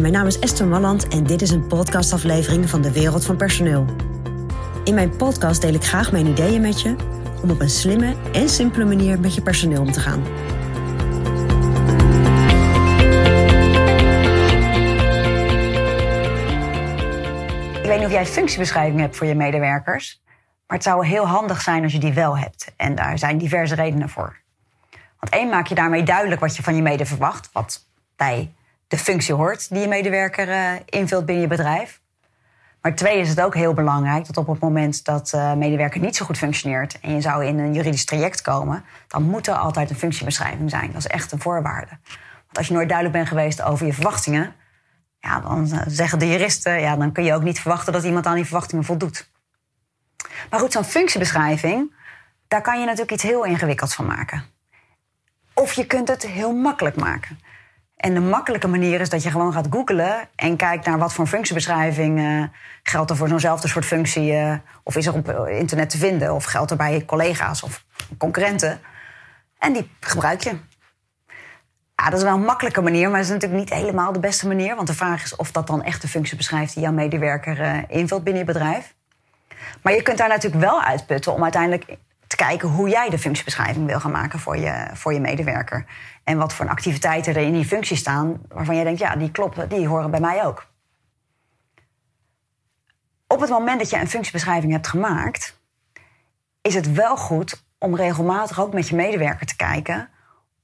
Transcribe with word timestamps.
Mijn 0.00 0.12
naam 0.12 0.26
is 0.26 0.38
Esther 0.38 0.66
Malland 0.66 1.08
en 1.08 1.24
dit 1.24 1.42
is 1.42 1.50
een 1.50 1.66
podcastaflevering 1.66 2.70
van 2.70 2.82
de 2.82 2.92
Wereld 2.92 3.24
van 3.24 3.36
Personeel. 3.36 3.86
In 4.84 4.94
mijn 4.94 5.16
podcast 5.16 5.60
deel 5.60 5.74
ik 5.74 5.84
graag 5.84 6.12
mijn 6.12 6.26
ideeën 6.26 6.60
met 6.60 6.80
je 6.80 6.96
om 7.42 7.50
op 7.50 7.60
een 7.60 7.70
slimme 7.70 8.16
en 8.32 8.48
simpele 8.48 8.84
manier 8.84 9.20
met 9.20 9.34
je 9.34 9.42
personeel 9.42 9.80
om 9.80 9.92
te 9.92 10.00
gaan. 10.00 10.20
Ik 17.76 17.88
weet 17.88 17.96
niet 17.96 18.06
of 18.06 18.12
jij 18.12 18.26
functiebeschrijving 18.26 19.00
hebt 19.00 19.16
voor 19.16 19.26
je 19.26 19.34
medewerkers, 19.34 20.22
maar 20.66 20.76
het 20.76 20.86
zou 20.86 21.06
heel 21.06 21.26
handig 21.26 21.60
zijn 21.60 21.82
als 21.82 21.92
je 21.92 21.98
die 21.98 22.12
wel 22.12 22.38
hebt. 22.38 22.72
En 22.76 22.94
daar 22.94 23.18
zijn 23.18 23.38
diverse 23.38 23.74
redenen 23.74 24.08
voor. 24.08 24.36
Want 25.18 25.32
één, 25.32 25.48
maak 25.48 25.66
je 25.66 25.74
daarmee 25.74 26.02
duidelijk 26.02 26.40
wat 26.40 26.56
je 26.56 26.62
van 26.62 26.76
je 26.76 26.82
mede 26.82 27.06
verwacht, 27.06 27.50
wat 27.52 27.86
bij 28.16 28.52
de 28.92 28.98
functie 28.98 29.34
hoort 29.34 29.68
die 29.68 29.80
je 29.80 29.88
medewerker 29.88 30.48
uh, 30.48 30.70
invult 30.84 31.26
binnen 31.26 31.42
je 31.42 31.48
bedrijf. 31.48 32.00
Maar 32.80 32.94
twee 32.94 33.18
is 33.18 33.28
het 33.28 33.40
ook 33.40 33.54
heel 33.54 33.74
belangrijk 33.74 34.26
dat 34.26 34.36
op 34.36 34.46
het 34.46 34.60
moment 34.60 35.04
dat 35.04 35.32
uh, 35.34 35.52
medewerker 35.52 36.00
niet 36.00 36.16
zo 36.16 36.24
goed 36.24 36.38
functioneert 36.38 37.00
en 37.00 37.14
je 37.14 37.20
zou 37.20 37.44
in 37.44 37.58
een 37.58 37.72
juridisch 37.72 38.04
traject 38.04 38.42
komen, 38.42 38.84
dan 39.08 39.22
moet 39.22 39.46
er 39.46 39.54
altijd 39.54 39.90
een 39.90 39.96
functiebeschrijving 39.96 40.70
zijn. 40.70 40.86
Dat 40.86 40.96
is 40.96 41.06
echt 41.06 41.32
een 41.32 41.40
voorwaarde. 41.40 41.98
Want 42.44 42.58
als 42.58 42.66
je 42.66 42.72
nooit 42.72 42.88
duidelijk 42.88 43.16
bent 43.16 43.28
geweest 43.28 43.62
over 43.62 43.86
je 43.86 43.92
verwachtingen, 43.92 44.54
ja, 45.18 45.40
dan 45.40 45.68
uh, 45.72 45.80
zeggen 45.86 46.18
de 46.18 46.28
juristen, 46.28 46.80
ja, 46.80 46.96
dan 46.96 47.12
kun 47.12 47.24
je 47.24 47.34
ook 47.34 47.42
niet 47.42 47.60
verwachten 47.60 47.92
dat 47.92 48.04
iemand 48.04 48.26
aan 48.26 48.34
die 48.34 48.44
verwachtingen 48.44 48.84
voldoet. 48.84 49.30
Maar 50.50 50.60
goed, 50.60 50.72
zo'n 50.72 50.84
functiebeschrijving, 50.84 51.94
daar 52.48 52.62
kan 52.62 52.78
je 52.78 52.84
natuurlijk 52.84 53.12
iets 53.12 53.22
heel 53.22 53.44
ingewikkelds 53.44 53.94
van 53.94 54.06
maken. 54.06 54.44
Of 55.54 55.72
je 55.72 55.86
kunt 55.86 56.08
het 56.08 56.26
heel 56.26 56.52
makkelijk 56.52 56.96
maken. 56.96 57.38
En 58.02 58.14
de 58.14 58.20
makkelijke 58.20 58.68
manier 58.68 59.00
is 59.00 59.08
dat 59.08 59.22
je 59.22 59.30
gewoon 59.30 59.52
gaat 59.52 59.66
googlen 59.70 60.28
en 60.34 60.56
kijkt 60.56 60.86
naar 60.86 60.98
wat 60.98 61.12
voor 61.12 61.26
functiebeschrijving 61.26 62.18
uh, 62.18 62.44
geldt 62.82 63.10
er 63.10 63.16
voor 63.16 63.28
zo'nzelfde 63.28 63.68
soort 63.68 63.84
functie, 63.84 64.32
uh, 64.32 64.54
of 64.82 64.96
is 64.96 65.06
er 65.06 65.14
op 65.14 65.28
internet 65.48 65.90
te 65.90 65.98
vinden, 65.98 66.34
of 66.34 66.44
geldt 66.44 66.70
er 66.70 66.76
bij 66.76 67.04
collega's 67.06 67.62
of 67.62 67.84
concurrenten. 68.18 68.80
En 69.58 69.72
die 69.72 69.90
gebruik 70.00 70.40
je. 70.40 70.50
Ja, 71.94 72.04
dat 72.04 72.18
is 72.18 72.22
wel 72.22 72.34
een 72.34 72.44
makkelijke 72.44 72.80
manier, 72.80 73.08
maar 73.08 73.18
dat 73.18 73.28
is 73.28 73.32
natuurlijk 73.32 73.60
niet 73.60 73.74
helemaal 73.80 74.12
de 74.12 74.20
beste 74.20 74.46
manier. 74.46 74.74
Want 74.74 74.86
de 74.86 74.94
vraag 74.94 75.22
is 75.22 75.36
of 75.36 75.52
dat 75.52 75.66
dan 75.66 75.82
echt 75.82 76.02
de 76.02 76.08
functie 76.08 76.36
beschrijft 76.36 76.74
die 76.74 76.82
jouw 76.82 76.92
medewerker 76.92 77.84
invult 77.88 78.24
binnen 78.24 78.42
je 78.42 78.52
bedrijf. 78.52 78.94
Maar 79.82 79.94
je 79.94 80.02
kunt 80.02 80.18
daar 80.18 80.28
natuurlijk 80.28 80.62
wel 80.62 80.82
uitputten 80.82 81.32
om 81.32 81.42
uiteindelijk 81.42 81.84
te 81.84 81.98
kijken 82.46 82.68
hoe 82.68 82.88
jij 82.88 83.10
de 83.10 83.18
functiebeschrijving 83.18 83.86
wil 83.86 84.00
gaan 84.00 84.10
maken 84.10 84.38
voor 84.38 84.56
je, 84.56 84.90
voor 84.92 85.12
je 85.12 85.20
medewerker. 85.20 85.84
En 86.24 86.38
wat 86.38 86.54
voor 86.54 86.68
activiteiten 86.68 87.34
er 87.34 87.42
in 87.42 87.52
die 87.52 87.64
functie 87.64 87.96
staan 87.96 88.40
waarvan 88.48 88.74
jij 88.74 88.84
denkt, 88.84 89.00
ja, 89.00 89.16
die 89.16 89.30
kloppen, 89.30 89.68
die 89.68 89.88
horen 89.88 90.10
bij 90.10 90.20
mij 90.20 90.44
ook. 90.44 90.66
Op 93.26 93.40
het 93.40 93.50
moment 93.50 93.78
dat 93.78 93.90
je 93.90 93.96
een 93.96 94.08
functiebeschrijving 94.08 94.72
hebt 94.72 94.86
gemaakt, 94.86 95.60
is 96.62 96.74
het 96.74 96.92
wel 96.92 97.16
goed 97.16 97.64
om 97.78 97.96
regelmatig 97.96 98.60
ook 98.60 98.72
met 98.72 98.88
je 98.88 98.96
medewerker 98.96 99.46
te 99.46 99.56
kijken 99.56 100.08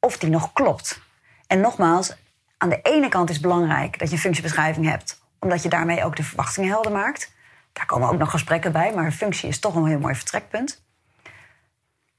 of 0.00 0.18
die 0.18 0.30
nog 0.30 0.52
klopt. 0.52 1.00
En 1.46 1.60
nogmaals, 1.60 2.16
aan 2.56 2.68
de 2.68 2.80
ene 2.82 3.08
kant 3.08 3.28
is 3.28 3.36
het 3.36 3.44
belangrijk 3.44 3.98
dat 3.98 4.08
je 4.08 4.14
een 4.14 4.20
functiebeschrijving 4.20 4.86
hebt, 4.86 5.22
omdat 5.38 5.62
je 5.62 5.68
daarmee 5.68 6.04
ook 6.04 6.16
de 6.16 6.22
verwachtingen 6.22 6.70
helder 6.70 6.92
maakt. 6.92 7.32
Daar 7.72 7.86
komen 7.86 8.08
ook 8.08 8.18
nog 8.18 8.30
gesprekken 8.30 8.72
bij, 8.72 8.92
maar 8.94 9.04
een 9.04 9.12
functie 9.12 9.48
is 9.48 9.58
toch 9.58 9.74
een 9.74 9.86
heel 9.86 9.98
mooi 9.98 10.14
vertrekpunt. 10.14 10.86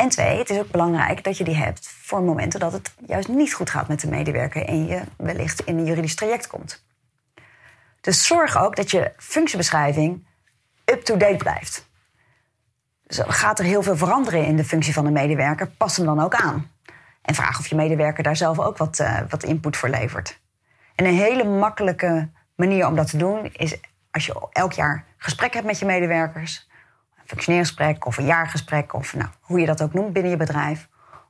En 0.00 0.08
twee, 0.08 0.38
het 0.38 0.50
is 0.50 0.58
ook 0.58 0.70
belangrijk 0.70 1.24
dat 1.24 1.38
je 1.38 1.44
die 1.44 1.56
hebt 1.56 1.88
voor 1.88 2.22
momenten 2.22 2.60
dat 2.60 2.72
het 2.72 2.94
juist 3.06 3.28
niet 3.28 3.52
goed 3.52 3.70
gaat 3.70 3.88
met 3.88 4.00
de 4.00 4.08
medewerker 4.08 4.66
en 4.66 4.86
je 4.86 5.02
wellicht 5.16 5.60
in 5.60 5.78
een 5.78 5.84
juridisch 5.84 6.14
traject 6.14 6.46
komt. 6.46 6.84
Dus 8.00 8.26
zorg 8.26 8.58
ook 8.58 8.76
dat 8.76 8.90
je 8.90 9.12
functiebeschrijving 9.16 10.26
up-to-date 10.84 11.36
blijft. 11.36 11.88
Dus 13.06 13.20
gaat 13.26 13.58
er 13.58 13.64
heel 13.64 13.82
veel 13.82 13.96
veranderen 13.96 14.44
in 14.44 14.56
de 14.56 14.64
functie 14.64 14.92
van 14.92 15.04
de 15.04 15.10
medewerker, 15.10 15.66
pas 15.66 15.96
hem 15.96 16.06
dan 16.06 16.20
ook 16.20 16.34
aan. 16.34 16.70
En 17.22 17.34
vraag 17.34 17.58
of 17.58 17.66
je 17.66 17.76
medewerker 17.76 18.22
daar 18.22 18.36
zelf 18.36 18.58
ook 18.58 18.76
wat, 18.76 18.98
uh, 18.98 19.20
wat 19.28 19.42
input 19.42 19.76
voor 19.76 19.88
levert. 19.88 20.40
En 20.94 21.04
een 21.04 21.14
hele 21.14 21.44
makkelijke 21.44 22.30
manier 22.56 22.86
om 22.86 22.96
dat 22.96 23.10
te 23.10 23.16
doen 23.16 23.52
is 23.52 23.76
als 24.10 24.26
je 24.26 24.48
elk 24.52 24.72
jaar 24.72 25.04
gesprek 25.16 25.54
hebt 25.54 25.66
met 25.66 25.78
je 25.78 25.86
medewerkers 25.86 26.68
functioneringsgesprek 27.30 28.06
of 28.06 28.16
een 28.16 28.24
jaargesprek 28.24 28.94
of 28.94 29.14
nou, 29.14 29.28
hoe 29.40 29.60
je 29.60 29.66
dat 29.66 29.82
ook 29.82 29.92
noemt 29.92 30.12
binnen 30.12 30.30
je 30.30 30.36
bedrijf. 30.36 30.88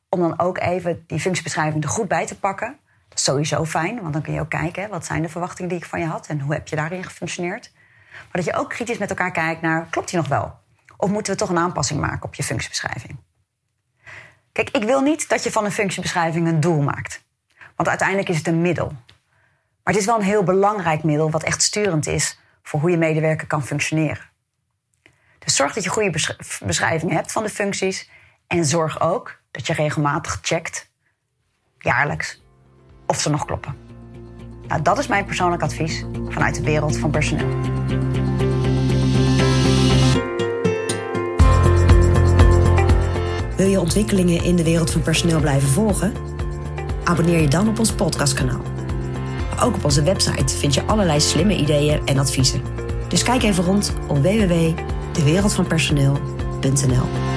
Om 0.09 0.21
dan 0.21 0.39
ook 0.39 0.59
even 0.59 1.05
die 1.07 1.21
functiebeschrijving 1.21 1.83
er 1.83 1.91
goed 1.91 2.09
bij 2.09 2.27
te 2.27 2.39
pakken. 2.39 2.79
Dat 3.09 3.19
is 3.19 3.25
sowieso 3.25 3.65
fijn, 3.65 4.01
want 4.01 4.13
dan 4.13 4.23
kun 4.23 4.33
je 4.33 4.41
ook 4.41 4.49
kijken 4.49 4.89
wat 4.89 5.07
zijn 5.07 5.23
de 5.23 5.29
verwachtingen 5.29 5.71
die 5.71 5.79
ik 5.79 5.85
van 5.85 6.01
je 6.01 6.07
had 6.07 6.27
en 6.27 6.41
hoe 6.41 6.53
heb 6.53 6.69
je 6.69 6.77
daarin 6.77 7.05
gefunctioneerd. 7.05 7.73
Maar 8.13 8.43
dat 8.43 8.45
je 8.45 8.55
ook 8.55 8.69
kritisch 8.69 8.99
met 8.99 9.11
elkaar 9.11 9.31
kijkt 9.31 9.61
naar 9.61 9.87
klopt 9.91 10.11
die 10.11 10.19
nog 10.19 10.29
wel? 10.29 10.59
Of 10.97 11.11
moeten 11.11 11.33
we 11.33 11.39
toch 11.39 11.49
een 11.49 11.59
aanpassing 11.59 12.01
maken 12.01 12.25
op 12.25 12.35
je 12.35 12.43
functiebeschrijving? 12.43 13.19
Kijk, 14.53 14.71
ik 14.71 14.85
wil 14.85 15.01
niet 15.01 15.29
dat 15.29 15.43
je 15.43 15.51
van 15.51 15.65
een 15.65 15.73
functiebeschrijving 15.73 16.49
een 16.49 16.61
doel 16.61 16.83
maakt. 16.83 17.25
Want 17.77 17.89
uiteindelijk 17.89 18.29
is 18.29 18.37
het 18.37 18.47
een 18.47 18.61
middel. 18.61 18.87
Maar 19.83 19.95
het 19.95 19.97
is 19.97 20.05
wel 20.05 20.17
een 20.17 20.23
heel 20.23 20.43
belangrijk 20.43 21.03
middel 21.03 21.31
wat 21.31 21.43
echt 21.43 21.63
sturend 21.63 22.07
is 22.07 22.41
voor 22.63 22.81
hoe 22.81 22.91
je 22.91 22.97
medewerker 22.97 23.47
kan 23.47 23.65
functioneren. 23.65 24.30
Dus 25.45 25.57
zorg 25.57 25.73
dat 25.73 25.85
je 25.85 25.91
goede 25.91 26.11
beschrijving 26.65 27.13
hebt 27.13 27.33
van 27.33 27.43
de 27.43 27.49
functies. 27.49 28.11
En 28.47 28.65
zorg 28.65 29.01
ook 29.01 29.41
dat 29.51 29.67
je 29.67 29.73
regelmatig 29.73 30.39
checkt, 30.43 30.91
jaarlijks, 31.79 32.43
of 33.07 33.21
ze 33.21 33.31
nog 33.31 33.45
kloppen. 33.45 33.77
Nou, 34.69 34.83
dat 34.83 34.99
is 34.99 35.07
mijn 35.07 35.25
persoonlijk 35.25 35.63
advies 35.63 36.05
vanuit 36.29 36.55
de 36.55 36.63
wereld 36.63 36.97
van 36.97 37.11
personeel. 37.11 37.49
Wil 43.57 43.69
je 43.69 43.81
ontwikkelingen 43.81 44.45
in 44.45 44.57
de 44.57 44.65
wereld 44.65 44.91
van 44.91 45.03
personeel 45.03 45.41
blijven 45.41 45.69
volgen? 45.69 46.13
Abonneer 47.05 47.41
je 47.41 47.49
dan 47.49 47.69
op 47.69 47.79
ons 47.79 47.93
podcastkanaal. 47.93 48.63
Ook 49.63 49.75
op 49.75 49.85
onze 49.85 50.03
website 50.03 50.57
vind 50.57 50.75
je 50.75 50.83
allerlei 50.83 51.21
slimme 51.21 51.57
ideeën 51.57 52.07
en 52.07 52.19
adviezen. 52.19 52.63
Dus 53.09 53.23
kijk 53.23 53.43
even 53.43 53.65
rond 53.65 53.95
op 54.09 54.17
www 54.17 54.73
dewereldvanpersoneel.nl 55.13 57.30